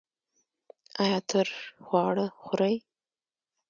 [1.03, 1.51] ایا ترش
[1.85, 2.75] خواړه خورئ؟